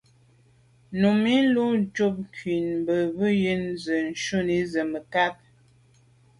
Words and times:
Númí 0.99 1.33
lùcúp 1.53 2.15
ŋkɔ̀k 2.25 2.65
mbə̌ 2.79 2.97
bū 3.15 3.25
yə́nə́ 3.41 4.03
shúnì 4.23 4.57
zə̀ 4.71 4.85
mə̀kát. 4.91 5.35